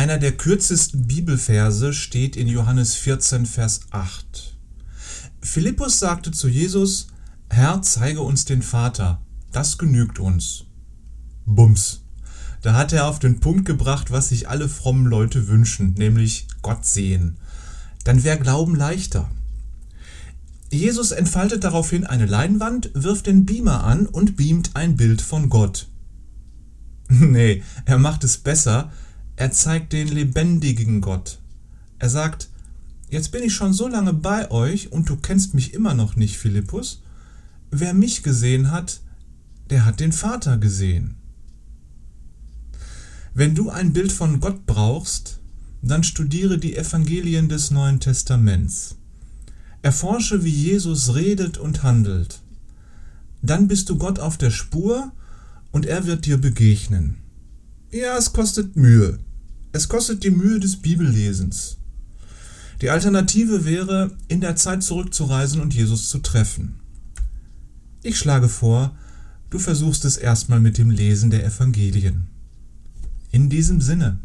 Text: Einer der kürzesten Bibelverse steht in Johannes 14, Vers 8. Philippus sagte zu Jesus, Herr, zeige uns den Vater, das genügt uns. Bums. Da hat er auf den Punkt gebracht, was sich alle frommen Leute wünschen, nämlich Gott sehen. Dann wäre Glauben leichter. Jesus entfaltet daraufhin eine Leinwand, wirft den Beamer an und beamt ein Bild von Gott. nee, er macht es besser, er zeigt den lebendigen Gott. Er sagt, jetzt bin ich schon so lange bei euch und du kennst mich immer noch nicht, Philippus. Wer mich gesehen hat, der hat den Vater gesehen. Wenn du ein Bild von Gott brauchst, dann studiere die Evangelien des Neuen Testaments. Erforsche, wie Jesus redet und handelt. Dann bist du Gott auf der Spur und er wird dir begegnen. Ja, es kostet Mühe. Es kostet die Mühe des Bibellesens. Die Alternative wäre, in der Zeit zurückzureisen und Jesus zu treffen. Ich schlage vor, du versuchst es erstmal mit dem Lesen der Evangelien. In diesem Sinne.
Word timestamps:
Einer 0.00 0.16
der 0.16 0.32
kürzesten 0.32 1.06
Bibelverse 1.06 1.92
steht 1.92 2.34
in 2.34 2.48
Johannes 2.48 2.94
14, 2.94 3.44
Vers 3.44 3.80
8. 3.90 4.56
Philippus 5.42 5.98
sagte 5.98 6.30
zu 6.30 6.48
Jesus, 6.48 7.08
Herr, 7.50 7.82
zeige 7.82 8.22
uns 8.22 8.46
den 8.46 8.62
Vater, 8.62 9.20
das 9.52 9.76
genügt 9.76 10.18
uns. 10.18 10.64
Bums. 11.44 12.00
Da 12.62 12.72
hat 12.72 12.94
er 12.94 13.08
auf 13.08 13.18
den 13.18 13.40
Punkt 13.40 13.66
gebracht, 13.66 14.10
was 14.10 14.30
sich 14.30 14.48
alle 14.48 14.70
frommen 14.70 15.04
Leute 15.04 15.48
wünschen, 15.48 15.92
nämlich 15.98 16.48
Gott 16.62 16.86
sehen. 16.86 17.36
Dann 18.02 18.24
wäre 18.24 18.38
Glauben 18.38 18.76
leichter. 18.76 19.30
Jesus 20.72 21.10
entfaltet 21.10 21.62
daraufhin 21.62 22.06
eine 22.06 22.24
Leinwand, 22.24 22.90
wirft 22.94 23.26
den 23.26 23.44
Beamer 23.44 23.84
an 23.84 24.06
und 24.06 24.38
beamt 24.38 24.76
ein 24.76 24.96
Bild 24.96 25.20
von 25.20 25.50
Gott. 25.50 25.88
nee, 27.10 27.62
er 27.84 27.98
macht 27.98 28.24
es 28.24 28.38
besser, 28.38 28.90
er 29.40 29.52
zeigt 29.52 29.94
den 29.94 30.08
lebendigen 30.08 31.00
Gott. 31.00 31.38
Er 31.98 32.10
sagt, 32.10 32.50
jetzt 33.08 33.32
bin 33.32 33.42
ich 33.42 33.54
schon 33.54 33.72
so 33.72 33.88
lange 33.88 34.12
bei 34.12 34.50
euch 34.50 34.92
und 34.92 35.08
du 35.08 35.16
kennst 35.16 35.54
mich 35.54 35.72
immer 35.72 35.94
noch 35.94 36.14
nicht, 36.14 36.36
Philippus. 36.36 37.00
Wer 37.70 37.94
mich 37.94 38.22
gesehen 38.22 38.70
hat, 38.70 39.00
der 39.70 39.86
hat 39.86 39.98
den 39.98 40.12
Vater 40.12 40.58
gesehen. 40.58 41.14
Wenn 43.32 43.54
du 43.54 43.70
ein 43.70 43.94
Bild 43.94 44.12
von 44.12 44.40
Gott 44.40 44.66
brauchst, 44.66 45.38
dann 45.80 46.04
studiere 46.04 46.58
die 46.58 46.76
Evangelien 46.76 47.48
des 47.48 47.70
Neuen 47.70 47.98
Testaments. 47.98 48.96
Erforsche, 49.80 50.44
wie 50.44 50.50
Jesus 50.50 51.14
redet 51.14 51.56
und 51.56 51.82
handelt. 51.82 52.42
Dann 53.40 53.68
bist 53.68 53.88
du 53.88 53.96
Gott 53.96 54.18
auf 54.18 54.36
der 54.36 54.50
Spur 54.50 55.12
und 55.70 55.86
er 55.86 56.04
wird 56.04 56.26
dir 56.26 56.36
begegnen. 56.36 57.16
Ja, 57.90 58.18
es 58.18 58.34
kostet 58.34 58.76
Mühe. 58.76 59.18
Es 59.72 59.88
kostet 59.88 60.24
die 60.24 60.30
Mühe 60.30 60.58
des 60.58 60.76
Bibellesens. 60.76 61.78
Die 62.80 62.90
Alternative 62.90 63.64
wäre, 63.64 64.16
in 64.28 64.40
der 64.40 64.56
Zeit 64.56 64.82
zurückzureisen 64.82 65.60
und 65.60 65.74
Jesus 65.74 66.08
zu 66.08 66.18
treffen. 66.18 66.80
Ich 68.02 68.18
schlage 68.18 68.48
vor, 68.48 68.96
du 69.50 69.58
versuchst 69.58 70.04
es 70.04 70.16
erstmal 70.16 70.60
mit 70.60 70.78
dem 70.78 70.90
Lesen 70.90 71.30
der 71.30 71.44
Evangelien. 71.44 72.26
In 73.30 73.50
diesem 73.50 73.80
Sinne. 73.80 74.18